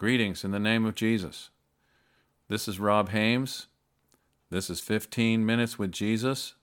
Greetings 0.00 0.44
in 0.44 0.50
the 0.50 0.58
name 0.58 0.86
of 0.86 0.94
Jesus. 0.94 1.50
This 2.48 2.66
is 2.66 2.80
Rob 2.80 3.10
Hames. 3.10 3.66
This 4.48 4.70
is 4.70 4.80
15 4.80 5.44
Minutes 5.44 5.78
with 5.78 5.92
Jesus. 5.92 6.54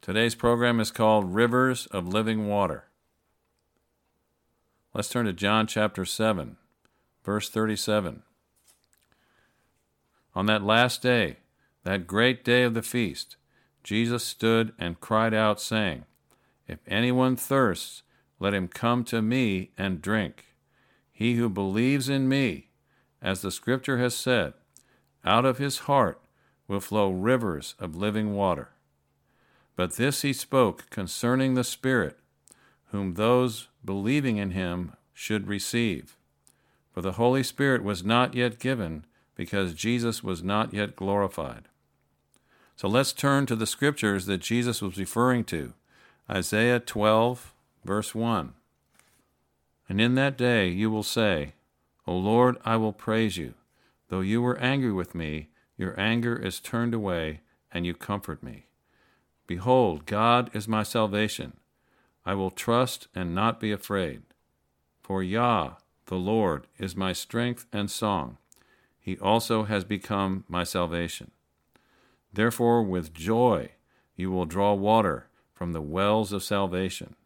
Today's 0.00 0.36
program 0.36 0.78
is 0.78 0.92
called 0.92 1.34
Rivers 1.34 1.86
of 1.86 2.06
Living 2.06 2.46
Water. 2.46 2.84
Let's 4.94 5.08
turn 5.08 5.26
to 5.26 5.32
John 5.32 5.66
chapter 5.66 6.04
7, 6.04 6.56
verse 7.24 7.50
37. 7.50 8.22
On 10.32 10.46
that 10.46 10.62
last 10.62 11.02
day, 11.02 11.38
that 11.82 12.06
great 12.06 12.44
day 12.44 12.62
of 12.62 12.74
the 12.74 12.82
feast, 12.82 13.34
Jesus 13.82 14.22
stood 14.22 14.72
and 14.78 15.00
cried 15.00 15.34
out, 15.34 15.60
saying, 15.60 16.04
If 16.68 16.78
anyone 16.86 17.34
thirsts, 17.34 18.04
let 18.38 18.54
him 18.54 18.68
come 18.68 19.02
to 19.06 19.20
me 19.20 19.72
and 19.76 20.00
drink. 20.00 20.49
He 21.20 21.34
who 21.34 21.50
believes 21.50 22.08
in 22.08 22.30
me, 22.30 22.68
as 23.20 23.42
the 23.42 23.50
Scripture 23.50 23.98
has 23.98 24.16
said, 24.16 24.54
out 25.22 25.44
of 25.44 25.58
his 25.58 25.80
heart 25.80 26.18
will 26.66 26.80
flow 26.80 27.10
rivers 27.10 27.74
of 27.78 27.94
living 27.94 28.32
water. 28.32 28.70
But 29.76 29.96
this 29.96 30.22
he 30.22 30.32
spoke 30.32 30.88
concerning 30.88 31.52
the 31.52 31.62
Spirit, 31.62 32.18
whom 32.86 33.14
those 33.14 33.68
believing 33.84 34.38
in 34.38 34.52
him 34.52 34.94
should 35.12 35.46
receive. 35.46 36.16
For 36.94 37.02
the 37.02 37.12
Holy 37.12 37.42
Spirit 37.42 37.84
was 37.84 38.02
not 38.02 38.32
yet 38.32 38.58
given, 38.58 39.04
because 39.34 39.74
Jesus 39.74 40.24
was 40.24 40.42
not 40.42 40.72
yet 40.72 40.96
glorified. 40.96 41.68
So 42.76 42.88
let's 42.88 43.12
turn 43.12 43.44
to 43.44 43.56
the 43.56 43.66
scriptures 43.66 44.24
that 44.24 44.38
Jesus 44.38 44.80
was 44.80 44.96
referring 44.96 45.44
to 45.44 45.74
Isaiah 46.30 46.80
12, 46.80 47.52
verse 47.84 48.14
1. 48.14 48.54
And 49.90 50.00
in 50.00 50.14
that 50.14 50.38
day 50.38 50.68
you 50.68 50.88
will 50.88 51.02
say, 51.02 51.54
O 52.06 52.16
Lord, 52.16 52.58
I 52.64 52.76
will 52.76 52.92
praise 52.92 53.36
you. 53.36 53.54
Though 54.08 54.20
you 54.20 54.40
were 54.40 54.56
angry 54.58 54.92
with 54.92 55.16
me, 55.16 55.48
your 55.76 55.98
anger 55.98 56.36
is 56.36 56.60
turned 56.60 56.94
away, 56.94 57.40
and 57.72 57.84
you 57.84 57.94
comfort 57.94 58.40
me. 58.40 58.66
Behold, 59.48 60.06
God 60.06 60.48
is 60.54 60.68
my 60.68 60.84
salvation. 60.84 61.54
I 62.24 62.34
will 62.34 62.52
trust 62.52 63.08
and 63.16 63.34
not 63.34 63.58
be 63.58 63.72
afraid. 63.72 64.22
For 65.02 65.24
Yah, 65.24 65.72
the 66.06 66.14
Lord, 66.14 66.68
is 66.78 66.94
my 66.94 67.12
strength 67.12 67.66
and 67.72 67.90
song. 67.90 68.38
He 69.00 69.18
also 69.18 69.64
has 69.64 69.82
become 69.82 70.44
my 70.46 70.62
salvation. 70.62 71.32
Therefore, 72.32 72.84
with 72.84 73.12
joy, 73.12 73.72
you 74.14 74.30
will 74.30 74.44
draw 74.44 74.72
water 74.72 75.26
from 75.52 75.72
the 75.72 75.82
wells 75.82 76.32
of 76.32 76.44
salvation. 76.44 77.16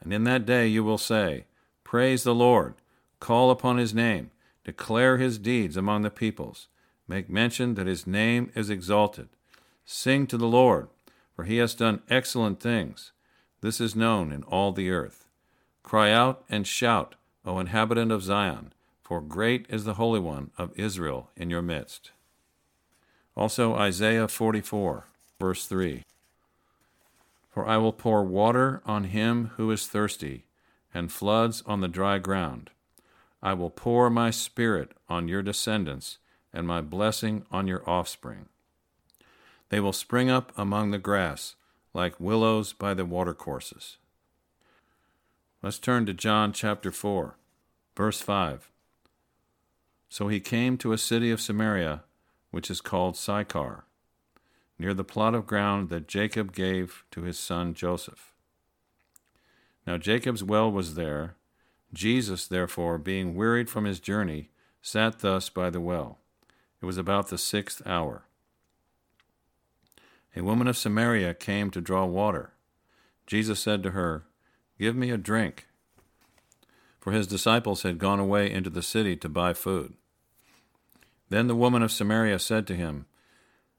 And 0.00 0.12
in 0.12 0.24
that 0.24 0.46
day 0.46 0.66
you 0.66 0.84
will 0.84 0.98
say, 0.98 1.46
Praise 1.84 2.24
the 2.24 2.34
Lord, 2.34 2.74
call 3.20 3.50
upon 3.50 3.78
his 3.78 3.94
name, 3.94 4.30
declare 4.64 5.16
his 5.16 5.38
deeds 5.38 5.76
among 5.76 6.02
the 6.02 6.10
peoples, 6.10 6.68
make 7.08 7.30
mention 7.30 7.74
that 7.74 7.86
his 7.86 8.06
name 8.06 8.50
is 8.54 8.70
exalted. 8.70 9.28
Sing 9.84 10.26
to 10.26 10.36
the 10.36 10.48
Lord, 10.48 10.88
for 11.34 11.44
he 11.44 11.58
has 11.58 11.74
done 11.74 12.02
excellent 12.10 12.60
things. 12.60 13.12
This 13.60 13.80
is 13.80 13.94
known 13.94 14.32
in 14.32 14.42
all 14.44 14.72
the 14.72 14.90
earth. 14.90 15.26
Cry 15.82 16.10
out 16.10 16.44
and 16.48 16.66
shout, 16.66 17.14
O 17.44 17.58
inhabitant 17.58 18.10
of 18.10 18.22
Zion, 18.22 18.72
for 19.02 19.20
great 19.20 19.66
is 19.68 19.84
the 19.84 19.94
Holy 19.94 20.18
One 20.18 20.50
of 20.58 20.76
Israel 20.76 21.30
in 21.36 21.50
your 21.50 21.62
midst. 21.62 22.10
Also, 23.36 23.74
Isaiah 23.74 24.26
44, 24.26 25.06
verse 25.38 25.66
3. 25.66 26.02
For 27.56 27.66
I 27.66 27.78
will 27.78 27.94
pour 27.94 28.22
water 28.22 28.82
on 28.84 29.04
him 29.04 29.52
who 29.56 29.70
is 29.70 29.86
thirsty, 29.86 30.44
and 30.92 31.10
floods 31.10 31.62
on 31.64 31.80
the 31.80 31.88
dry 31.88 32.18
ground. 32.18 32.68
I 33.42 33.54
will 33.54 33.70
pour 33.70 34.10
my 34.10 34.30
spirit 34.30 34.92
on 35.08 35.26
your 35.26 35.40
descendants, 35.40 36.18
and 36.52 36.66
my 36.66 36.82
blessing 36.82 37.46
on 37.50 37.66
your 37.66 37.82
offspring. 37.88 38.50
They 39.70 39.80
will 39.80 39.94
spring 39.94 40.28
up 40.28 40.52
among 40.58 40.90
the 40.90 40.98
grass, 40.98 41.56
like 41.94 42.20
willows 42.20 42.74
by 42.74 42.92
the 42.92 43.06
watercourses. 43.06 43.96
Let's 45.62 45.78
turn 45.78 46.04
to 46.04 46.12
John 46.12 46.52
chapter 46.52 46.92
4, 46.92 47.38
verse 47.96 48.20
5. 48.20 48.70
So 50.10 50.28
he 50.28 50.40
came 50.40 50.76
to 50.76 50.92
a 50.92 50.98
city 50.98 51.30
of 51.30 51.40
Samaria, 51.40 52.02
which 52.50 52.70
is 52.70 52.82
called 52.82 53.16
Sychar 53.16 53.85
near 54.78 54.94
the 54.94 55.04
plot 55.04 55.34
of 55.34 55.46
ground 55.46 55.88
that 55.88 56.08
Jacob 56.08 56.52
gave 56.52 57.04
to 57.10 57.22
his 57.22 57.38
son 57.38 57.74
Joseph. 57.74 58.32
Now 59.86 59.96
Jacob's 59.96 60.42
well 60.44 60.70
was 60.70 60.94
there. 60.94 61.36
Jesus, 61.92 62.46
therefore, 62.46 62.98
being 62.98 63.34
wearied 63.34 63.70
from 63.70 63.84
his 63.84 64.00
journey, 64.00 64.50
sat 64.82 65.20
thus 65.20 65.48
by 65.48 65.70
the 65.70 65.80
well. 65.80 66.18
It 66.82 66.86
was 66.86 66.98
about 66.98 67.28
the 67.28 67.38
sixth 67.38 67.80
hour. 67.86 68.24
A 70.34 70.42
woman 70.42 70.66
of 70.66 70.76
Samaria 70.76 71.32
came 71.32 71.70
to 71.70 71.80
draw 71.80 72.04
water. 72.04 72.52
Jesus 73.26 73.58
said 73.58 73.82
to 73.82 73.92
her, 73.92 74.24
Give 74.78 74.94
me 74.94 75.10
a 75.10 75.16
drink. 75.16 75.66
For 77.00 77.12
his 77.12 77.26
disciples 77.26 77.82
had 77.82 77.98
gone 77.98 78.20
away 78.20 78.50
into 78.50 78.68
the 78.68 78.82
city 78.82 79.16
to 79.16 79.28
buy 79.28 79.54
food. 79.54 79.94
Then 81.30 81.46
the 81.46 81.56
woman 81.56 81.82
of 81.82 81.90
Samaria 81.90 82.38
said 82.38 82.66
to 82.66 82.74
him, 82.76 83.06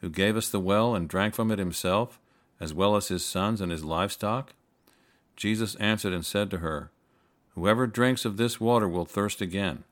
Who 0.00 0.10
gave 0.10 0.36
us 0.36 0.48
the 0.48 0.60
well 0.60 0.94
and 0.94 1.08
drank 1.08 1.34
from 1.34 1.50
it 1.50 1.58
himself, 1.58 2.18
as 2.60 2.74
well 2.74 2.96
as 2.96 3.08
his 3.08 3.24
sons 3.24 3.60
and 3.60 3.72
his 3.72 3.84
livestock? 3.84 4.54
Jesus 5.36 5.74
answered 5.76 6.12
and 6.12 6.24
said 6.24 6.50
to 6.50 6.58
her, 6.58 6.90
Whoever 7.54 7.86
drinks 7.86 8.24
of 8.24 8.36
this 8.36 8.60
water 8.60 8.88
will 8.88 9.04
thirst 9.04 9.40
again, 9.40 9.84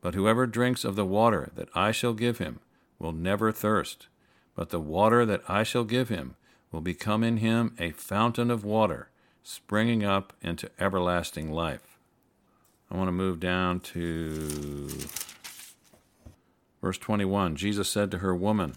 but 0.00 0.14
whoever 0.14 0.46
drinks 0.46 0.84
of 0.84 0.96
the 0.96 1.04
water 1.04 1.50
that 1.54 1.68
I 1.74 1.92
shall 1.92 2.14
give 2.14 2.38
him 2.38 2.60
will 2.98 3.12
never 3.12 3.52
thirst, 3.52 4.08
but 4.54 4.70
the 4.70 4.80
water 4.80 5.24
that 5.26 5.42
I 5.48 5.62
shall 5.62 5.84
give 5.84 6.08
him 6.08 6.36
will 6.72 6.80
become 6.80 7.22
in 7.22 7.38
him 7.38 7.74
a 7.78 7.90
fountain 7.90 8.50
of 8.50 8.64
water, 8.64 9.08
springing 9.42 10.04
up 10.04 10.32
into 10.42 10.70
everlasting 10.78 11.52
life. 11.52 11.96
I 12.90 12.96
want 12.96 13.08
to 13.08 13.12
move 13.12 13.40
down 13.40 13.80
to 13.80 14.88
verse 16.80 16.98
21. 16.98 17.56
Jesus 17.56 17.88
said 17.88 18.10
to 18.10 18.18
her, 18.18 18.34
Woman, 18.34 18.76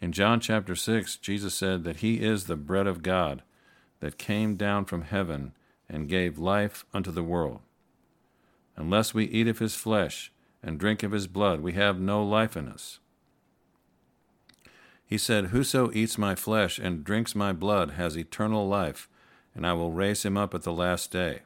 In 0.00 0.12
John 0.12 0.38
chapter 0.38 0.76
6, 0.76 1.16
Jesus 1.16 1.54
said 1.54 1.82
that 1.84 1.96
he 1.96 2.20
is 2.20 2.44
the 2.44 2.56
bread 2.56 2.86
of 2.86 3.02
God 3.02 3.42
that 4.00 4.18
came 4.18 4.54
down 4.54 4.84
from 4.84 5.02
heaven 5.02 5.52
and 5.88 6.08
gave 6.08 6.38
life 6.38 6.84
unto 6.94 7.10
the 7.10 7.22
world. 7.22 7.60
Unless 8.76 9.12
we 9.12 9.24
eat 9.24 9.48
of 9.48 9.58
his 9.58 9.74
flesh 9.74 10.30
and 10.62 10.78
drink 10.78 11.02
of 11.02 11.10
his 11.10 11.26
blood, 11.26 11.60
we 11.60 11.72
have 11.72 11.98
no 11.98 12.22
life 12.22 12.56
in 12.56 12.68
us. 12.68 13.00
He 15.04 15.18
said, 15.18 15.46
Whoso 15.46 15.90
eats 15.92 16.18
my 16.18 16.34
flesh 16.34 16.78
and 16.78 17.02
drinks 17.02 17.34
my 17.34 17.52
blood 17.52 17.92
has 17.92 18.16
eternal 18.16 18.68
life, 18.68 19.08
and 19.54 19.66
I 19.66 19.72
will 19.72 19.90
raise 19.90 20.24
him 20.24 20.36
up 20.36 20.54
at 20.54 20.62
the 20.62 20.72
last 20.72 21.10
day. 21.10 21.40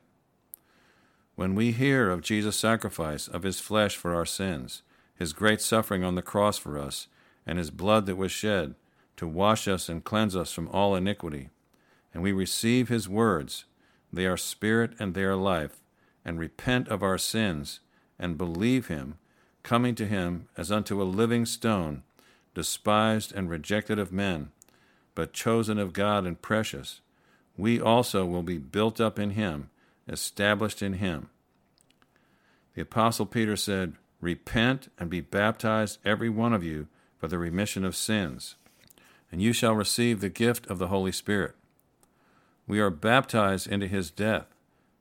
When 1.37 1.55
we 1.55 1.73
hear 1.73 2.11
of 2.11 2.21
Jesus' 2.21 2.57
sacrifice 2.57 3.29
of 3.29 3.45
his 3.45 3.61
flesh 3.61 3.97
for 3.97 4.15
our 4.15 4.27
sins, 4.27 4.83
his 5.15 5.33
great 5.33 5.63
suffering 5.63 6.05
on 6.05 6.17
the 6.17 6.23
cross 6.23 6.59
for 6.59 6.79
us, 6.79 7.07
and 7.47 7.59
his 7.59 7.71
blood 7.71 8.07
that 8.07 8.17
was 8.17 8.33
shed 8.33 8.75
to 9.17 9.27
wash 9.27 9.69
us 9.69 9.89
and 9.89 10.05
cleanse 10.05 10.35
us 10.35 10.53
from 10.53 10.69
all 10.69 10.95
iniquity. 10.95 11.51
And 12.15 12.23
we 12.23 12.33
receive 12.33 12.89
his 12.89 13.09
words. 13.09 13.65
They 14.13 14.27
are 14.27 14.37
spirit 14.37 14.93
and 14.99 15.15
they 15.15 15.25
are 15.25 15.37
life, 15.37 15.81
and 16.25 16.39
repent 16.39 16.89
of 16.89 17.03
our 17.03 17.19
sins 17.19 17.81
and 18.19 18.39
believe 18.39 18.87
him, 18.87 19.19
coming 19.63 19.95
to 19.97 20.07
him 20.07 20.49
as 20.57 20.71
unto 20.71 21.01
a 21.01 21.05
living 21.05 21.47
stone, 21.47 22.03
despised 22.55 23.33
and 23.35 23.49
rejected 23.49 23.99
of 23.99 24.13
men, 24.13 24.51
but 25.15 25.33
chosen 25.33 25.79
of 25.79 25.93
God 25.93 26.27
and 26.27 26.41
precious, 26.41 27.01
we 27.57 27.81
also 27.81 28.25
will 28.25 28.43
be 28.43 28.59
built 28.59 29.01
up 29.01 29.19
in 29.19 29.31
him, 29.31 29.71
established 30.09 30.83
in 30.83 30.95
him. 30.95 31.29
The 32.75 32.83
Apostle 32.83 33.27
Peter 33.27 33.57
said, 33.57 33.95
Repent 34.21 34.91
and 34.99 35.11
be 35.11 35.21
baptized, 35.21 35.99
every 36.05 36.29
one 36.29 36.53
of 36.53 36.63
you, 36.63 36.87
for 37.23 37.29
the 37.29 37.39
remission 37.39 37.85
of 37.85 37.95
sins, 37.95 38.57
and 39.31 39.41
you 39.41 39.53
shall 39.53 39.75
receive 39.75 40.21
the 40.21 40.29
gift 40.29 40.67
of 40.67 40.81
the 40.81 40.89
Holy 40.89 41.13
Spirit. 41.13 41.55
We 42.67 42.81
are 42.81 42.91
baptized 42.91 43.69
into 43.69 43.87
his 43.87 44.11
death, 44.11 44.47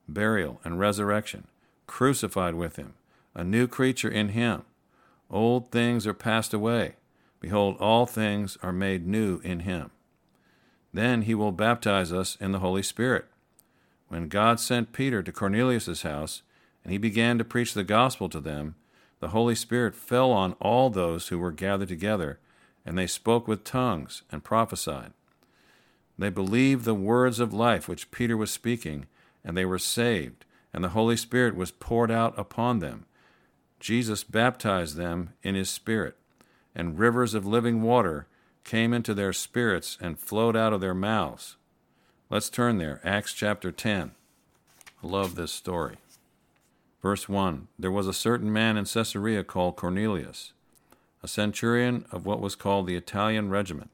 burial, 0.07 0.61
and 0.63 0.79
resurrection, 0.79 1.47
crucified 1.87 2.53
with 2.53 2.75
him, 2.75 2.93
a 3.33 3.43
new 3.43 3.65
creature 3.65 4.07
in 4.07 4.29
him. 4.29 4.61
Old 5.31 5.71
things 5.71 6.05
are 6.05 6.13
passed 6.13 6.53
away. 6.53 6.93
Behold, 7.39 7.75
all 7.79 8.05
things 8.05 8.55
are 8.61 8.71
made 8.71 9.07
new 9.07 9.39
in 9.43 9.61
him. 9.61 9.89
Then 10.93 11.23
he 11.23 11.33
will 11.33 11.51
baptize 11.51 12.13
us 12.13 12.37
in 12.39 12.51
the 12.51 12.59
Holy 12.59 12.83
Spirit. 12.83 13.25
When 14.09 14.27
God 14.27 14.59
sent 14.59 14.93
Peter 14.93 15.23
to 15.23 15.31
Cornelius's 15.31 16.03
house, 16.03 16.43
and 16.83 16.91
he 16.91 16.99
began 16.99 17.39
to 17.39 17.43
preach 17.43 17.73
the 17.73 17.83
gospel 17.83 18.29
to 18.29 18.39
them, 18.39 18.75
the 19.21 19.29
Holy 19.29 19.55
Spirit 19.55 19.95
fell 19.95 20.31
on 20.31 20.53
all 20.53 20.89
those 20.89 21.27
who 21.27 21.37
were 21.37 21.51
gathered 21.51 21.87
together, 21.87 22.39
and 22.83 22.97
they 22.97 23.05
spoke 23.07 23.47
with 23.47 23.63
tongues 23.63 24.23
and 24.31 24.43
prophesied. 24.43 25.13
They 26.17 26.29
believed 26.29 26.85
the 26.85 26.95
words 26.95 27.39
of 27.39 27.53
life 27.53 27.87
which 27.87 28.09
Peter 28.09 28.35
was 28.35 28.49
speaking, 28.49 29.05
and 29.45 29.55
they 29.55 29.63
were 29.63 29.79
saved, 29.79 30.43
and 30.73 30.83
the 30.83 30.89
Holy 30.89 31.15
Spirit 31.15 31.55
was 31.55 31.69
poured 31.69 32.09
out 32.09 32.37
upon 32.37 32.79
them. 32.79 33.05
Jesus 33.79 34.23
baptized 34.23 34.95
them 34.97 35.33
in 35.43 35.53
his 35.53 35.69
Spirit, 35.69 36.15
and 36.75 36.97
rivers 36.97 37.35
of 37.35 37.45
living 37.45 37.83
water 37.83 38.27
came 38.63 38.91
into 38.91 39.13
their 39.13 39.33
spirits 39.33 39.99
and 40.01 40.19
flowed 40.19 40.55
out 40.55 40.73
of 40.73 40.81
their 40.81 40.95
mouths. 40.95 41.57
Let's 42.31 42.49
turn 42.49 42.79
there. 42.79 42.99
Acts 43.03 43.33
chapter 43.33 43.71
10. 43.71 44.11
I 45.03 45.07
love 45.07 45.35
this 45.35 45.51
story. 45.51 45.97
Verse 47.01 47.27
1 47.27 47.67
There 47.79 47.91
was 47.91 48.07
a 48.07 48.13
certain 48.13 48.51
man 48.51 48.77
in 48.77 48.85
Caesarea 48.85 49.43
called 49.43 49.75
Cornelius, 49.75 50.53
a 51.23 51.27
centurion 51.27 52.05
of 52.11 52.25
what 52.25 52.41
was 52.41 52.55
called 52.55 52.87
the 52.87 52.95
Italian 52.95 53.49
regiment, 53.49 53.89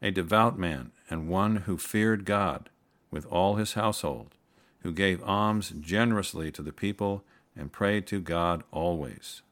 a 0.00 0.10
devout 0.10 0.58
man, 0.58 0.92
and 1.10 1.28
one 1.28 1.56
who 1.56 1.78
feared 1.78 2.24
God 2.24 2.68
with 3.10 3.26
all 3.26 3.56
his 3.56 3.74
household, 3.74 4.34
who 4.80 4.92
gave 4.92 5.22
alms 5.24 5.72
generously 5.80 6.50
to 6.52 6.62
the 6.62 6.72
people 6.72 7.24
and 7.56 7.72
prayed 7.72 8.06
to 8.06 8.20
God 8.20 8.62
always. 8.70 9.42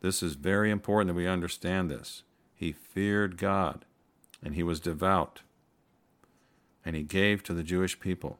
This 0.00 0.22
is 0.22 0.34
very 0.34 0.70
important 0.70 1.08
that 1.08 1.14
we 1.14 1.26
understand 1.26 1.90
this. 1.90 2.22
He 2.54 2.72
feared 2.72 3.36
God, 3.36 3.84
and 4.42 4.54
he 4.54 4.62
was 4.62 4.80
devout, 4.80 5.42
and 6.84 6.96
he 6.96 7.02
gave 7.02 7.42
to 7.44 7.54
the 7.54 7.62
Jewish 7.62 8.00
people. 8.00 8.38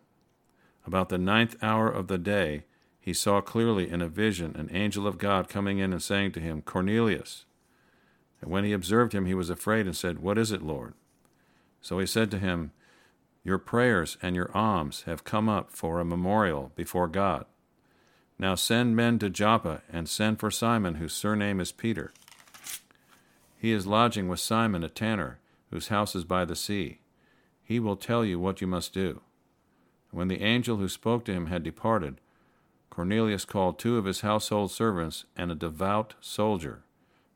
About 0.86 1.08
the 1.08 1.18
ninth 1.18 1.56
hour 1.62 1.88
of 1.88 2.08
the 2.08 2.18
day, 2.18 2.64
he 3.02 3.12
saw 3.12 3.40
clearly 3.40 3.90
in 3.90 4.00
a 4.00 4.08
vision 4.08 4.54
an 4.54 4.70
angel 4.72 5.08
of 5.08 5.18
God 5.18 5.48
coming 5.48 5.78
in 5.78 5.92
and 5.92 6.00
saying 6.00 6.30
to 6.32 6.40
him, 6.40 6.62
Cornelius. 6.62 7.44
And 8.40 8.48
when 8.48 8.62
he 8.62 8.72
observed 8.72 9.12
him, 9.12 9.26
he 9.26 9.34
was 9.34 9.50
afraid 9.50 9.86
and 9.86 9.96
said, 9.96 10.20
What 10.20 10.38
is 10.38 10.52
it, 10.52 10.62
Lord? 10.62 10.94
So 11.80 11.98
he 11.98 12.06
said 12.06 12.30
to 12.30 12.38
him, 12.38 12.70
Your 13.42 13.58
prayers 13.58 14.18
and 14.22 14.36
your 14.36 14.56
alms 14.56 15.02
have 15.02 15.24
come 15.24 15.48
up 15.48 15.72
for 15.72 15.98
a 15.98 16.04
memorial 16.04 16.70
before 16.76 17.08
God. 17.08 17.44
Now 18.38 18.54
send 18.54 18.94
men 18.94 19.18
to 19.18 19.28
Joppa 19.28 19.82
and 19.92 20.08
send 20.08 20.38
for 20.38 20.52
Simon, 20.52 20.94
whose 20.94 21.12
surname 21.12 21.60
is 21.60 21.72
Peter. 21.72 22.12
He 23.58 23.72
is 23.72 23.84
lodging 23.84 24.28
with 24.28 24.38
Simon 24.38 24.84
a 24.84 24.88
tanner, 24.88 25.40
whose 25.70 25.88
house 25.88 26.14
is 26.14 26.24
by 26.24 26.44
the 26.44 26.56
sea. 26.56 27.00
He 27.64 27.80
will 27.80 27.96
tell 27.96 28.24
you 28.24 28.38
what 28.38 28.60
you 28.60 28.68
must 28.68 28.94
do. 28.94 29.22
When 30.12 30.28
the 30.28 30.42
angel 30.42 30.76
who 30.76 30.88
spoke 30.88 31.24
to 31.24 31.32
him 31.32 31.46
had 31.46 31.64
departed, 31.64 32.20
Cornelius 32.92 33.46
called 33.46 33.78
two 33.78 33.96
of 33.96 34.04
his 34.04 34.20
household 34.20 34.70
servants 34.70 35.24
and 35.34 35.50
a 35.50 35.54
devout 35.54 36.12
soldier. 36.20 36.84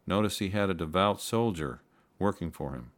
Notice 0.07 0.39
he 0.39 0.51
had 0.51 0.69
a 0.69 0.75
devout 0.75 1.19
soldier 1.19 1.81
working 2.19 2.51
for 2.51 2.75
him, 2.75 2.91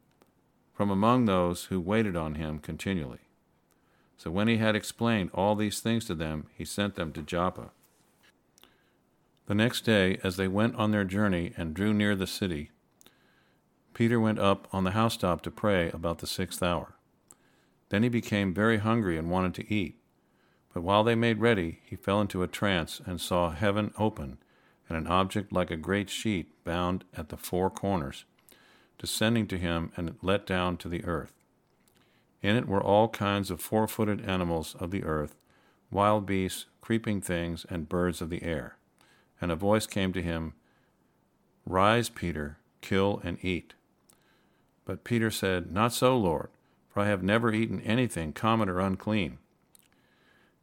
from 0.75 0.91
among 0.91 1.27
those 1.27 1.67
who 1.67 1.79
waited 1.79 2.17
on 2.17 2.35
him 2.35 2.59
continually. 2.59 3.21
So 4.17 4.33
when 4.33 4.49
he 4.49 4.57
had 4.57 4.75
explained 4.75 5.31
all 5.33 5.55
these 5.55 5.79
things 5.79 6.05
to 6.07 6.17
them, 6.17 6.49
he 6.53 6.65
sent 6.65 6.97
them 6.97 7.13
to 7.13 7.23
Joppa. 7.23 7.71
The 9.47 9.55
next 9.55 9.83
day, 9.83 10.19
as 10.25 10.37
they 10.37 10.49
went 10.49 10.75
on 10.75 10.91
their 10.91 11.05
journey 11.05 11.53
and 11.57 11.75
drew 11.75 11.95
near 11.95 12.17
the 12.17 12.27
city, 12.27 12.73
Peter 13.95 14.19
went 14.19 14.41
up 14.41 14.67
on 14.73 14.83
the 14.83 14.91
housetop 14.91 15.43
to 15.43 15.53
pray 15.53 15.93
about 15.93 16.19
the 16.19 16.27
sixth 16.27 16.61
hour. 16.61 16.97
Then 17.91 18.03
he 18.03 18.09
became 18.09 18.53
very 18.53 18.79
hungry 18.79 19.17
and 19.17 19.31
wanted 19.31 19.55
to 19.55 19.73
eat. 19.73 19.98
But 20.79 20.85
while 20.85 21.03
they 21.03 21.17
made 21.17 21.41
ready, 21.41 21.81
he 21.85 21.97
fell 21.97 22.21
into 22.21 22.45
a 22.45 22.47
trance 22.47 23.01
and 23.05 23.21
saw 23.21 23.51
heaven 23.51 23.93
open 23.99 24.39
and 24.89 24.97
an 24.97 25.09
object 25.09 25.53
like 25.53 25.73
a 25.73 25.77
great 25.77 26.09
sheet 26.09 26.53
bound 26.63 27.03
at 27.17 27.31
the 27.31 27.37
four 27.37 27.69
corners, 27.69 28.25
descending 28.97 29.49
to 29.49 29.59
him 29.59 29.91
and 29.97 30.17
let 30.23 30.47
down 30.47 30.77
to 30.77 30.89
the 30.89 31.05
earth. 31.05 31.33
In 32.43 32.55
it 32.55 32.69
were 32.69 32.81
all 32.81 33.09
kinds 33.09 33.51
of 33.51 33.61
four 33.61 33.89
footed 33.89 34.21
animals 34.21 34.77
of 34.79 34.93
the 34.93 35.03
earth, 35.03 35.35
wild 35.91 36.27
beasts, 36.27 36.67
creeping 36.81 37.23
things, 37.23 37.67
and 37.69 37.89
birds 37.89 38.21
of 38.21 38.31
the 38.31 38.45
air. 38.45 38.77
And 39.41 39.51
a 39.51 39.57
voice 39.57 39.89
came 39.89 40.13
to 40.13 40.23
him 40.23 40.53
Rise, 41.67 42.09
Peter, 42.09 42.59
kill 42.83 43.21
and 43.25 43.45
eat. 43.45 43.75
But 44.85 45.03
Peter 45.03 45.33
said, 45.33 45.73
Not 45.73 45.93
so, 45.93 46.17
Lord, 46.17 46.51
for 46.89 47.01
I 47.01 47.09
have 47.09 47.25
never 47.25 47.53
eaten 47.53 47.81
anything 47.81 48.33
common 48.33 48.69
or 48.69 48.79
unclean. 48.79 49.39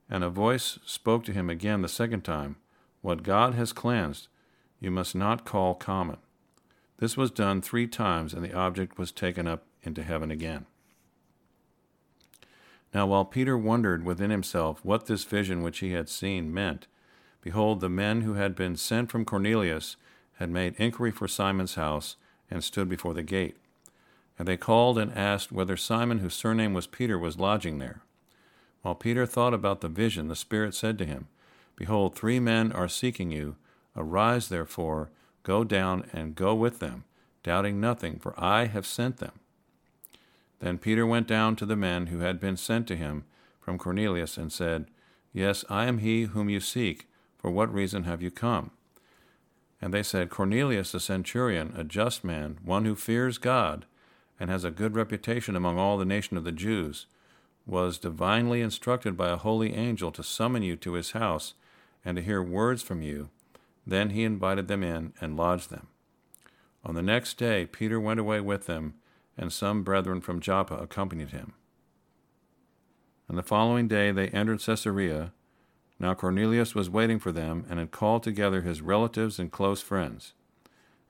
And 0.09 0.23
a 0.23 0.29
voice 0.29 0.79
spoke 0.85 1.23
to 1.25 1.33
him 1.33 1.49
again 1.49 1.81
the 1.81 1.87
second 1.87 2.23
time, 2.23 2.57
What 3.01 3.23
God 3.23 3.55
has 3.55 3.73
cleansed, 3.73 4.27
you 4.79 4.91
must 4.91 5.15
not 5.15 5.45
call 5.45 5.73
common. 5.73 6.17
This 6.97 7.17
was 7.17 7.31
done 7.31 7.61
three 7.61 7.87
times, 7.87 8.33
and 8.33 8.43
the 8.43 8.53
object 8.53 8.97
was 8.97 9.11
taken 9.11 9.47
up 9.47 9.65
into 9.83 10.03
heaven 10.03 10.31
again. 10.31 10.65
Now, 12.93 13.07
while 13.07 13.25
Peter 13.25 13.57
wondered 13.57 14.05
within 14.05 14.29
himself 14.29 14.79
what 14.83 15.07
this 15.07 15.25
vision 15.25 15.61
which 15.61 15.79
he 15.79 15.91
had 15.91 16.07
seen 16.07 16.53
meant, 16.53 16.87
behold, 17.41 17.81
the 17.81 17.89
men 17.89 18.21
who 18.21 18.35
had 18.35 18.55
been 18.55 18.77
sent 18.77 19.11
from 19.11 19.25
Cornelius 19.25 19.97
had 20.35 20.49
made 20.49 20.75
inquiry 20.77 21.11
for 21.11 21.27
Simon's 21.27 21.75
house 21.75 22.15
and 22.49 22.63
stood 22.63 22.87
before 22.87 23.13
the 23.13 23.23
gate. 23.23 23.57
And 24.39 24.47
they 24.47 24.57
called 24.57 24.97
and 24.97 25.11
asked 25.13 25.51
whether 25.51 25.75
Simon, 25.75 26.19
whose 26.19 26.33
surname 26.33 26.73
was 26.73 26.87
Peter, 26.87 27.19
was 27.19 27.37
lodging 27.37 27.79
there. 27.79 28.01
While 28.85 28.93
Peter 28.93 29.25
thought 29.25 29.55
about 29.55 29.81
the 29.81 29.89
vision, 29.89 30.27
the 30.27 30.35
Spirit 30.35 30.75
said 30.75 30.99
to 30.99 31.07
him, 31.07 31.27
Behold, 31.75 32.13
three 32.15 32.39
men 32.39 32.71
are 32.71 32.87
seeking 32.87 33.31
you. 33.31 33.55
Arise, 33.95 34.47
therefore, 34.47 35.09
go 35.41 35.63
down 35.63 36.07
and 36.13 36.35
go 36.35 36.53
with 36.53 36.77
them, 36.77 37.03
doubting 37.41 37.81
nothing, 37.81 38.19
for 38.19 38.39
I 38.39 38.65
have 38.67 38.85
sent 38.85 39.17
them. 39.17 39.31
Then 40.59 40.77
Peter 40.77 41.03
went 41.03 41.25
down 41.25 41.55
to 41.55 41.65
the 41.65 41.75
men 41.75 42.07
who 42.07 42.19
had 42.19 42.39
been 42.39 42.57
sent 42.57 42.87
to 42.89 42.95
him 42.95 43.23
from 43.59 43.79
Cornelius 43.79 44.37
and 44.37 44.53
said, 44.53 44.85
Yes, 45.33 45.65
I 45.67 45.85
am 45.85 45.97
he 45.97 46.25
whom 46.25 46.47
you 46.47 46.59
seek. 46.59 47.07
For 47.39 47.49
what 47.49 47.73
reason 47.73 48.03
have 48.03 48.21
you 48.21 48.29
come? 48.29 48.69
And 49.81 49.95
they 49.95 50.03
said, 50.03 50.29
Cornelius 50.29 50.91
the 50.91 50.99
centurion, 50.99 51.73
a 51.75 51.83
just 51.83 52.23
man, 52.23 52.59
one 52.63 52.85
who 52.85 52.95
fears 52.95 53.39
God, 53.39 53.87
and 54.39 54.51
has 54.51 54.63
a 54.63 54.69
good 54.69 54.93
reputation 54.93 55.55
among 55.55 55.79
all 55.79 55.97
the 55.97 56.05
nation 56.05 56.37
of 56.37 56.43
the 56.43 56.51
Jews, 56.51 57.07
was 57.65 57.97
divinely 57.97 58.61
instructed 58.61 59.17
by 59.17 59.29
a 59.29 59.37
holy 59.37 59.73
angel 59.73 60.11
to 60.11 60.23
summon 60.23 60.61
you 60.61 60.75
to 60.75 60.93
his 60.93 61.11
house 61.11 61.53
and 62.03 62.17
to 62.17 62.23
hear 62.23 62.41
words 62.41 62.83
from 62.83 63.01
you. 63.01 63.29
Then 63.87 64.11
he 64.11 64.23
invited 64.23 64.67
them 64.67 64.83
in 64.83 65.13
and 65.19 65.37
lodged 65.37 65.69
them. 65.69 65.87
On 66.83 66.93
the 66.93 67.01
next 67.01 67.37
day, 67.37 67.65
Peter 67.65 67.99
went 67.99 68.19
away 68.19 68.39
with 68.39 68.67
them, 68.67 68.93
and 69.37 69.51
some 69.51 69.83
brethren 69.83 70.21
from 70.21 70.39
Joppa 70.39 70.75
accompanied 70.75 71.29
him. 71.29 71.53
And 73.27 73.37
the 73.37 73.43
following 73.43 73.87
day 73.87 74.11
they 74.11 74.27
entered 74.29 74.61
Caesarea. 74.61 75.33
Now 75.99 76.13
Cornelius 76.13 76.75
was 76.75 76.89
waiting 76.89 77.19
for 77.19 77.31
them 77.31 77.65
and 77.69 77.79
had 77.79 77.91
called 77.91 78.21
together 78.21 78.61
his 78.61 78.81
relatives 78.81 79.39
and 79.39 79.51
close 79.51 79.81
friends. 79.81 80.33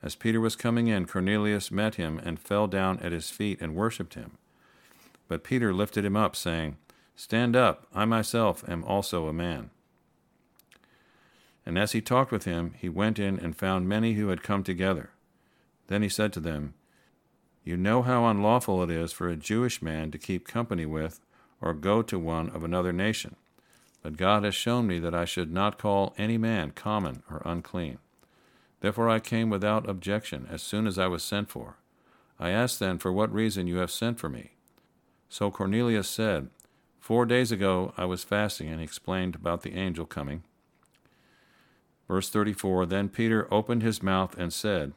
As 0.02 0.16
Peter 0.16 0.40
was 0.40 0.56
coming 0.56 0.88
in, 0.88 1.08
Cornelius 1.08 1.72
met 1.72 1.96
him 1.96 2.20
and 2.24 2.40
fell 2.40 2.68
down 2.68 3.00
at 3.00 3.12
his 3.12 3.30
feet 3.30 3.60
and 3.60 3.76
worshipped 3.76 4.14
him. 4.14 4.38
But 5.28 5.44
Peter 5.44 5.74
lifted 5.74 6.06
him 6.06 6.16
up, 6.16 6.36
saying, 6.36 6.78
Stand 7.16 7.56
up, 7.56 7.88
I 7.94 8.06
myself 8.06 8.68
am 8.68 8.84
also 8.84 9.28
a 9.28 9.34
man. 9.34 9.70
And 11.66 11.80
as 11.80 11.94
he 11.94 12.02
talked 12.02 12.32
with 12.32 12.46
him, 12.46 12.74
he 12.78 12.90
went 12.90 13.18
in 13.18 13.40
and 13.40 13.56
found 13.56 13.90
many 13.90 14.14
who 14.14 14.28
had 14.28 14.44
come 14.44 14.64
together. 14.64 15.12
Then 15.88 16.02
he 16.02 16.10
said 16.10 16.32
to 16.34 16.40
them, 16.40 16.76
You 17.64 17.78
know 17.78 18.02
how 18.02 18.26
unlawful 18.26 18.84
it 18.84 18.92
is 18.92 19.12
for 19.12 19.30
a 19.30 19.36
Jewish 19.36 19.82
man 19.82 20.12
to 20.12 20.18
keep 20.18 20.48
company 20.48 20.86
with 20.86 21.20
or 21.62 21.74
go 21.74 22.02
to 22.04 22.20
one 22.20 22.50
of 22.50 22.64
another 22.64 22.94
nation. 22.94 23.36
But 24.04 24.18
God 24.18 24.44
has 24.44 24.54
shown 24.54 24.86
me 24.86 25.00
that 25.00 25.16
I 25.16 25.26
should 25.26 25.52
not 25.52 25.80
call 25.80 26.14
any 26.18 26.38
man 26.38 26.72
common 26.72 27.24
or 27.32 27.42
unclean. 27.46 27.98
Therefore 28.82 29.10
I 29.10 29.20
came 29.20 29.50
without 29.50 29.90
objection 29.90 30.48
as 30.52 30.62
soon 30.62 30.86
as 30.86 31.00
I 31.00 31.08
was 31.08 31.24
sent 31.24 31.50
for. 31.50 31.78
I 32.40 32.52
asked 32.52 32.80
then 32.80 33.00
for 33.00 33.12
what 33.12 33.34
reason 33.34 33.66
you 33.66 33.78
have 33.78 33.90
sent 33.90 34.20
for 34.20 34.30
me. 34.30 34.52
So 35.36 35.52
Cornelius 35.52 36.08
said, 36.08 36.48
Four 36.98 37.26
days 37.26 37.52
ago 37.52 37.94
I 37.98 38.06
was 38.06 38.24
fasting, 38.24 38.70
and 38.70 38.80
he 38.80 38.86
explained 38.86 39.36
about 39.36 39.64
the 39.64 39.76
angel 39.76 40.06
coming. 40.06 40.44
Verse 42.08 42.30
34 42.30 42.86
Then 42.86 43.10
Peter 43.10 43.46
opened 43.54 43.84
his 43.84 44.02
mouth 44.02 44.38
and 44.38 44.54
said, 44.54 44.94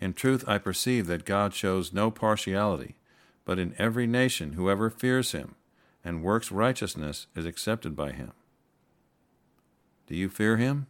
In 0.00 0.14
truth 0.14 0.42
I 0.48 0.56
perceive 0.56 1.06
that 1.08 1.26
God 1.26 1.52
shows 1.52 1.92
no 1.92 2.10
partiality, 2.10 2.96
but 3.44 3.58
in 3.58 3.74
every 3.76 4.06
nation 4.06 4.54
whoever 4.54 4.88
fears 4.88 5.32
him 5.32 5.54
and 6.02 6.24
works 6.24 6.50
righteousness 6.50 7.26
is 7.36 7.44
accepted 7.44 7.94
by 7.94 8.12
him. 8.12 8.32
Do 10.06 10.16
you 10.16 10.30
fear 10.30 10.56
him? 10.56 10.86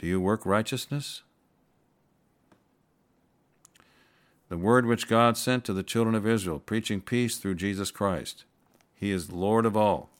Do 0.00 0.08
you 0.08 0.20
work 0.20 0.44
righteousness? 0.44 1.22
The 4.50 4.58
word 4.58 4.84
which 4.84 5.06
God 5.06 5.36
sent 5.38 5.64
to 5.64 5.72
the 5.72 5.84
children 5.84 6.16
of 6.16 6.26
Israel, 6.26 6.58
preaching 6.58 7.00
peace 7.00 7.36
through 7.36 7.54
Jesus 7.54 7.92
Christ. 7.92 8.44
He 8.92 9.12
is 9.12 9.30
Lord 9.30 9.64
of 9.64 9.76
all. 9.76 10.10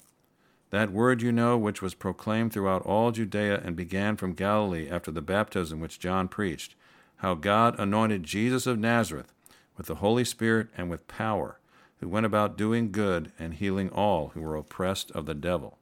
That 0.71 0.93
word 0.93 1.21
you 1.21 1.33
know, 1.33 1.59
which 1.59 1.83
was 1.83 1.95
proclaimed 1.95 2.53
throughout 2.53 2.83
all 2.83 3.11
Judea 3.11 3.61
and 3.65 3.75
began 3.75 4.17
from 4.17 4.35
Galilee 4.35 4.89
after 4.89 5.11
the 5.11 5.21
baptism 5.21 5.81
which 5.81 5.99
John 5.99 6.29
preached, 6.29 6.77
how 7.17 7.35
God 7.35 7.77
anointed 7.77 8.23
Jesus 8.23 8.69
of 8.69 8.79
Nazareth 8.79 9.33
with 9.77 9.87
the 9.87 9.97
Holy 9.97 10.25
Spirit 10.25 10.69
and 10.77 10.89
with 10.89 11.09
power, 11.09 11.59
who 11.99 12.07
went 12.07 12.25
about 12.25 12.57
doing 12.57 12.93
good 12.93 13.33
and 13.37 13.55
healing 13.55 13.91
all 13.91 14.29
who 14.29 14.43
were 14.43 14.55
oppressed 14.55 15.11
of 15.11 15.27
the 15.27 15.35
devil. 15.35 15.77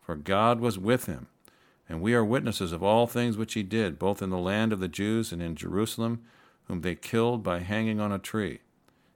For 0.00 0.16
God 0.16 0.58
was 0.58 0.76
with 0.76 1.06
him, 1.06 1.28
and 1.88 2.02
we 2.02 2.14
are 2.14 2.24
witnesses 2.24 2.72
of 2.72 2.82
all 2.82 3.06
things 3.06 3.36
which 3.36 3.54
he 3.54 3.62
did, 3.62 3.96
both 3.96 4.20
in 4.20 4.30
the 4.30 4.38
land 4.38 4.72
of 4.72 4.80
the 4.80 4.88
Jews 4.88 5.30
and 5.30 5.40
in 5.40 5.54
Jerusalem 5.54 6.24
whom 6.66 6.80
they 6.80 6.94
killed 6.94 7.42
by 7.42 7.60
hanging 7.60 8.00
on 8.00 8.12
a 8.12 8.18
tree. 8.18 8.60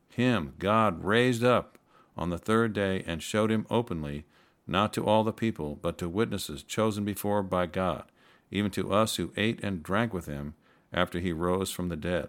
Him 0.08 0.54
God 0.58 1.04
raised 1.04 1.44
up 1.44 1.78
on 2.16 2.30
the 2.30 2.38
third 2.38 2.72
day 2.72 3.02
and 3.06 3.22
showed 3.22 3.50
him 3.50 3.66
openly, 3.70 4.24
not 4.66 4.92
to 4.92 5.04
all 5.04 5.24
the 5.24 5.32
people, 5.32 5.78
but 5.80 5.98
to 5.98 6.08
witnesses 6.08 6.62
chosen 6.62 7.04
before 7.04 7.42
by 7.42 7.66
God, 7.66 8.04
even 8.50 8.70
to 8.72 8.92
us 8.92 9.16
who 9.16 9.32
ate 9.36 9.62
and 9.62 9.82
drank 9.82 10.12
with 10.12 10.26
him 10.26 10.54
after 10.92 11.18
he 11.18 11.32
rose 11.32 11.70
from 11.70 11.88
the 11.88 11.96
dead. 11.96 12.28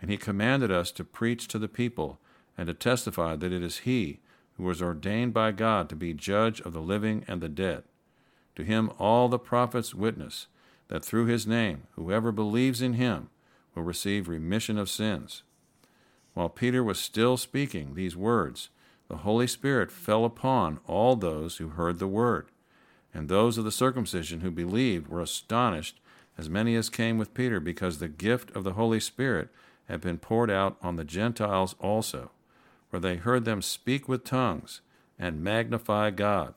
And 0.00 0.10
he 0.10 0.16
commanded 0.16 0.70
us 0.70 0.90
to 0.92 1.04
preach 1.04 1.48
to 1.48 1.58
the 1.58 1.68
people 1.68 2.20
and 2.56 2.66
to 2.66 2.74
testify 2.74 3.36
that 3.36 3.52
it 3.52 3.62
is 3.62 3.78
he 3.78 4.20
who 4.56 4.64
was 4.64 4.82
ordained 4.82 5.34
by 5.34 5.52
God 5.52 5.88
to 5.88 5.96
be 5.96 6.14
judge 6.14 6.60
of 6.60 6.72
the 6.72 6.80
living 6.80 7.24
and 7.26 7.40
the 7.40 7.48
dead. 7.48 7.84
To 8.56 8.62
him 8.62 8.90
all 8.98 9.28
the 9.28 9.38
prophets 9.38 9.94
witness 9.94 10.46
that 10.88 11.04
through 11.04 11.26
his 11.26 11.46
name 11.46 11.84
whoever 11.92 12.30
believes 12.30 12.80
in 12.80 12.94
him 12.94 13.30
will 13.74 13.82
receive 13.82 14.28
remission 14.28 14.78
of 14.78 14.88
sins. 14.88 15.42
While 16.34 16.48
Peter 16.48 16.82
was 16.82 16.98
still 16.98 17.36
speaking 17.36 17.94
these 17.94 18.16
words, 18.16 18.68
the 19.08 19.18
Holy 19.18 19.46
Spirit 19.46 19.92
fell 19.92 20.24
upon 20.24 20.80
all 20.86 21.16
those 21.16 21.58
who 21.58 21.68
heard 21.68 21.98
the 21.98 22.08
word. 22.08 22.46
And 23.12 23.28
those 23.28 23.58
of 23.58 23.64
the 23.64 23.70
circumcision 23.70 24.40
who 24.40 24.50
believed 24.50 25.08
were 25.08 25.20
astonished, 25.20 26.00
as 26.36 26.50
many 26.50 26.74
as 26.74 26.88
came 26.88 27.16
with 27.16 27.34
Peter, 27.34 27.60
because 27.60 27.98
the 27.98 28.08
gift 28.08 28.50
of 28.56 28.64
the 28.64 28.72
Holy 28.72 28.98
Spirit 28.98 29.50
had 29.88 30.00
been 30.00 30.18
poured 30.18 30.50
out 30.50 30.76
on 30.82 30.96
the 30.96 31.04
Gentiles 31.04 31.76
also, 31.78 32.30
for 32.90 32.98
they 32.98 33.16
heard 33.16 33.44
them 33.44 33.62
speak 33.62 34.08
with 34.08 34.24
tongues 34.24 34.80
and 35.18 35.44
magnify 35.44 36.10
God. 36.10 36.54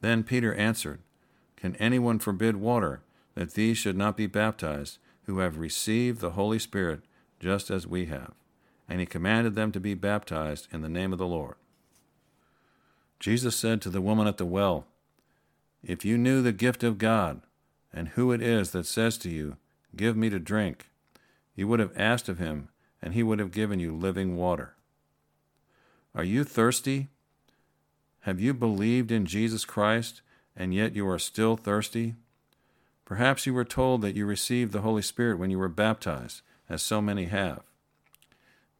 Then 0.00 0.22
Peter 0.22 0.54
answered, 0.54 1.00
Can 1.56 1.76
anyone 1.76 2.18
forbid 2.18 2.56
water 2.56 3.00
that 3.36 3.52
these 3.54 3.78
should 3.78 3.96
not 3.96 4.16
be 4.16 4.26
baptized 4.26 4.98
who 5.26 5.38
have 5.38 5.58
received 5.58 6.20
the 6.20 6.30
Holy 6.30 6.58
Spirit 6.58 7.02
just 7.38 7.70
as 7.70 7.86
we 7.86 8.06
have. 8.06 8.32
And 8.88 8.98
he 8.98 9.06
commanded 9.06 9.54
them 9.54 9.70
to 9.72 9.80
be 9.80 9.94
baptized 9.94 10.66
in 10.72 10.80
the 10.80 10.88
name 10.88 11.12
of 11.12 11.18
the 11.18 11.26
Lord. 11.26 11.56
Jesus 13.20 13.54
said 13.54 13.80
to 13.82 13.90
the 13.90 14.00
woman 14.00 14.26
at 14.26 14.38
the 14.38 14.46
well, 14.46 14.86
If 15.82 16.04
you 16.04 16.16
knew 16.16 16.42
the 16.42 16.52
gift 16.52 16.82
of 16.82 16.98
God, 16.98 17.42
and 17.92 18.08
who 18.08 18.32
it 18.32 18.42
is 18.42 18.70
that 18.70 18.86
says 18.86 19.18
to 19.18 19.30
you, 19.30 19.56
Give 19.94 20.16
me 20.16 20.30
to 20.30 20.38
drink, 20.38 20.88
you 21.54 21.68
would 21.68 21.80
have 21.80 21.96
asked 21.96 22.28
of 22.28 22.38
him, 22.38 22.68
and 23.02 23.14
he 23.14 23.22
would 23.22 23.38
have 23.38 23.50
given 23.50 23.80
you 23.80 23.94
living 23.94 24.36
water. 24.36 24.76
Are 26.14 26.24
you 26.24 26.44
thirsty? 26.44 27.08
Have 28.20 28.40
you 28.40 28.54
believed 28.54 29.10
in 29.10 29.26
Jesus 29.26 29.64
Christ, 29.64 30.22
and 30.56 30.72
yet 30.72 30.94
you 30.94 31.08
are 31.08 31.18
still 31.18 31.56
thirsty? 31.56 32.14
Perhaps 33.06 33.46
you 33.46 33.54
were 33.54 33.64
told 33.64 34.02
that 34.02 34.16
you 34.16 34.26
received 34.26 34.72
the 34.72 34.82
Holy 34.82 35.00
Spirit 35.00 35.38
when 35.38 35.50
you 35.50 35.58
were 35.58 35.68
baptized, 35.68 36.42
as 36.68 36.82
so 36.82 37.00
many 37.00 37.26
have. 37.26 37.62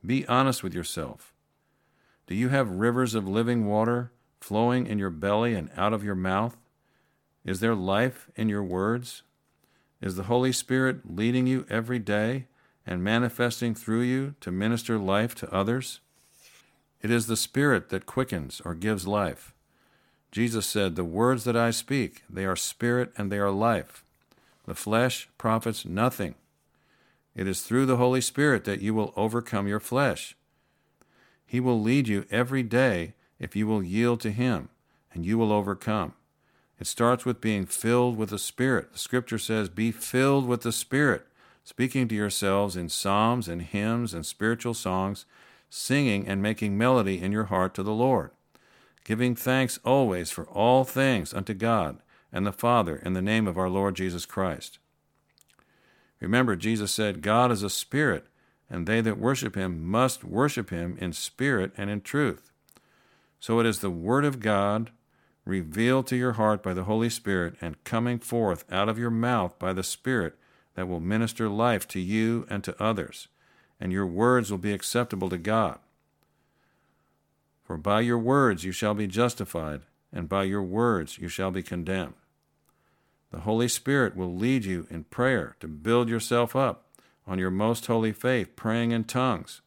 Be 0.04 0.26
honest 0.26 0.62
with 0.64 0.74
yourself. 0.74 1.32
Do 2.26 2.34
you 2.34 2.48
have 2.48 2.68
rivers 2.68 3.14
of 3.14 3.28
living 3.28 3.66
water 3.66 4.10
flowing 4.40 4.86
in 4.88 4.98
your 4.98 5.10
belly 5.10 5.54
and 5.54 5.70
out 5.76 5.92
of 5.92 6.02
your 6.02 6.16
mouth? 6.16 6.56
Is 7.44 7.60
there 7.60 7.76
life 7.76 8.28
in 8.34 8.48
your 8.48 8.64
words? 8.64 9.22
Is 10.00 10.16
the 10.16 10.24
Holy 10.24 10.50
Spirit 10.50 11.14
leading 11.16 11.46
you 11.46 11.64
every 11.70 12.00
day 12.00 12.46
and 12.84 13.04
manifesting 13.04 13.76
through 13.76 14.02
you 14.02 14.34
to 14.40 14.50
minister 14.50 14.98
life 14.98 15.36
to 15.36 15.54
others? 15.54 16.00
It 17.00 17.12
is 17.12 17.28
the 17.28 17.36
Spirit 17.36 17.90
that 17.90 18.06
quickens 18.06 18.60
or 18.64 18.74
gives 18.74 19.06
life. 19.06 19.54
Jesus 20.32 20.66
said, 20.66 20.96
The 20.96 21.04
words 21.04 21.44
that 21.44 21.56
I 21.56 21.70
speak, 21.70 22.24
they 22.28 22.44
are 22.44 22.56
spirit 22.56 23.12
and 23.16 23.30
they 23.30 23.38
are 23.38 23.52
life. 23.52 24.04
The 24.66 24.74
flesh 24.74 25.28
profits 25.38 25.84
nothing. 25.84 26.34
It 27.34 27.46
is 27.46 27.62
through 27.62 27.86
the 27.86 27.98
Holy 27.98 28.20
Spirit 28.20 28.64
that 28.64 28.80
you 28.80 28.94
will 28.94 29.12
overcome 29.16 29.68
your 29.68 29.80
flesh. 29.80 30.36
He 31.46 31.60
will 31.60 31.80
lead 31.80 32.08
you 32.08 32.26
every 32.30 32.64
day 32.64 33.14
if 33.38 33.54
you 33.54 33.66
will 33.66 33.82
yield 33.82 34.20
to 34.20 34.32
Him, 34.32 34.68
and 35.14 35.24
you 35.24 35.38
will 35.38 35.52
overcome. 35.52 36.14
It 36.80 36.86
starts 36.86 37.24
with 37.24 37.40
being 37.40 37.64
filled 37.64 38.16
with 38.16 38.30
the 38.30 38.38
Spirit. 38.38 38.92
The 38.92 38.98
scripture 38.98 39.38
says, 39.38 39.68
Be 39.68 39.92
filled 39.92 40.46
with 40.46 40.62
the 40.62 40.72
Spirit, 40.72 41.26
speaking 41.62 42.08
to 42.08 42.14
yourselves 42.14 42.76
in 42.76 42.88
psalms 42.88 43.46
and 43.46 43.62
hymns 43.62 44.12
and 44.12 44.26
spiritual 44.26 44.74
songs, 44.74 45.26
singing 45.70 46.26
and 46.26 46.42
making 46.42 46.76
melody 46.76 47.22
in 47.22 47.30
your 47.30 47.44
heart 47.44 47.74
to 47.74 47.82
the 47.82 47.92
Lord, 47.92 48.30
giving 49.04 49.36
thanks 49.36 49.78
always 49.84 50.30
for 50.30 50.44
all 50.46 50.84
things 50.84 51.32
unto 51.32 51.54
God 51.54 51.98
and 52.36 52.46
the 52.46 52.52
Father 52.52 52.96
in 52.96 53.14
the 53.14 53.22
name 53.22 53.46
of 53.46 53.56
our 53.56 53.70
Lord 53.70 53.96
Jesus 53.96 54.26
Christ. 54.26 54.78
Remember, 56.20 56.54
Jesus 56.54 56.92
said, 56.92 57.22
God 57.22 57.50
is 57.50 57.62
a 57.62 57.70
spirit, 57.70 58.26
and 58.68 58.86
they 58.86 59.00
that 59.00 59.18
worship 59.18 59.54
him 59.54 59.82
must 59.86 60.22
worship 60.22 60.68
him 60.68 60.98
in 61.00 61.14
spirit 61.14 61.72
and 61.78 61.88
in 61.88 62.02
truth. 62.02 62.52
So 63.40 63.58
it 63.58 63.64
is 63.64 63.80
the 63.80 63.88
Word 63.88 64.26
of 64.26 64.40
God 64.40 64.90
revealed 65.46 66.06
to 66.08 66.16
your 66.16 66.32
heart 66.32 66.62
by 66.62 66.74
the 66.74 66.84
Holy 66.84 67.08
Spirit 67.08 67.54
and 67.62 67.82
coming 67.84 68.18
forth 68.18 68.70
out 68.70 68.90
of 68.90 68.98
your 68.98 69.10
mouth 69.10 69.58
by 69.58 69.72
the 69.72 69.82
Spirit 69.82 70.34
that 70.74 70.88
will 70.88 71.00
minister 71.00 71.48
life 71.48 71.88
to 71.88 72.00
you 72.00 72.46
and 72.50 72.62
to 72.64 72.82
others, 72.82 73.28
and 73.80 73.92
your 73.92 74.06
words 74.06 74.50
will 74.50 74.58
be 74.58 74.74
acceptable 74.74 75.30
to 75.30 75.38
God. 75.38 75.78
For 77.64 77.78
by 77.78 78.02
your 78.02 78.18
words 78.18 78.62
you 78.62 78.72
shall 78.72 78.92
be 78.92 79.06
justified, 79.06 79.80
and 80.12 80.28
by 80.28 80.44
your 80.44 80.62
words 80.62 81.16
you 81.16 81.28
shall 81.28 81.50
be 81.50 81.62
condemned. 81.62 82.12
The 83.36 83.42
Holy 83.42 83.68
Spirit 83.68 84.16
will 84.16 84.34
lead 84.34 84.64
you 84.64 84.86
in 84.88 85.04
prayer 85.04 85.56
to 85.60 85.68
build 85.68 86.08
yourself 86.08 86.56
up 86.56 86.86
on 87.26 87.38
your 87.38 87.50
most 87.50 87.84
holy 87.84 88.10
faith, 88.10 88.56
praying 88.56 88.92
in 88.92 89.04
tongues. 89.04 89.60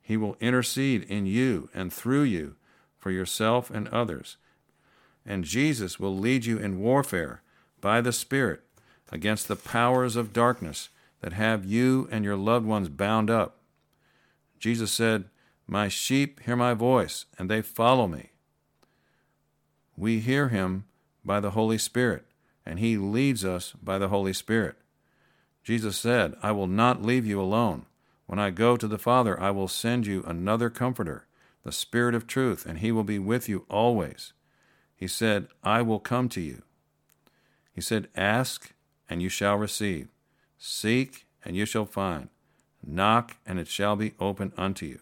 He 0.00 0.16
will 0.16 0.36
intercede 0.40 1.04
in 1.04 1.24
you 1.24 1.70
and 1.72 1.92
through 1.92 2.24
you 2.24 2.56
for 2.98 3.12
yourself 3.12 3.70
and 3.70 3.86
others. 3.90 4.36
And 5.24 5.44
Jesus 5.44 6.00
will 6.00 6.18
lead 6.18 6.44
you 6.44 6.58
in 6.58 6.80
warfare 6.80 7.42
by 7.80 8.00
the 8.00 8.10
Spirit 8.10 8.62
against 9.12 9.46
the 9.46 9.54
powers 9.54 10.16
of 10.16 10.32
darkness 10.32 10.88
that 11.20 11.34
have 11.34 11.64
you 11.64 12.08
and 12.10 12.24
your 12.24 12.36
loved 12.36 12.66
ones 12.66 12.88
bound 12.88 13.30
up. 13.30 13.58
Jesus 14.58 14.90
said, 14.90 15.26
My 15.68 15.86
sheep 15.86 16.40
hear 16.40 16.56
my 16.56 16.74
voice, 16.74 17.26
and 17.38 17.48
they 17.48 17.62
follow 17.62 18.08
me. 18.08 18.32
We 19.96 20.18
hear 20.18 20.48
him 20.48 20.86
by 21.24 21.38
the 21.38 21.52
Holy 21.52 21.78
Spirit, 21.78 22.26
and 22.64 22.78
he 22.78 22.96
leads 22.96 23.44
us 23.44 23.72
by 23.82 23.98
the 23.98 24.08
Holy 24.08 24.32
Spirit. 24.32 24.76
Jesus 25.62 25.96
said, 25.96 26.34
I 26.42 26.52
will 26.52 26.66
not 26.66 27.02
leave 27.02 27.26
you 27.26 27.40
alone. 27.40 27.86
When 28.26 28.38
I 28.38 28.50
go 28.50 28.76
to 28.76 28.88
the 28.88 28.98
Father, 28.98 29.38
I 29.40 29.50
will 29.50 29.68
send 29.68 30.06
you 30.06 30.24
another 30.26 30.70
comforter, 30.70 31.26
the 31.64 31.72
Spirit 31.72 32.14
of 32.14 32.26
truth, 32.26 32.66
and 32.66 32.78
he 32.78 32.90
will 32.90 33.04
be 33.04 33.18
with 33.18 33.48
you 33.48 33.66
always. 33.68 34.32
He 34.96 35.06
said, 35.06 35.48
I 35.62 35.82
will 35.82 36.00
come 36.00 36.28
to 36.30 36.40
you. 36.40 36.62
He 37.72 37.80
said, 37.80 38.08
Ask, 38.16 38.72
and 39.08 39.22
you 39.22 39.28
shall 39.28 39.56
receive. 39.56 40.08
Seek, 40.58 41.26
and 41.44 41.56
you 41.56 41.64
shall 41.64 41.86
find. 41.86 42.28
Knock, 42.84 43.36
and 43.46 43.58
it 43.58 43.68
shall 43.68 43.96
be 43.96 44.14
opened 44.18 44.52
unto 44.56 44.86
you. 44.86 45.00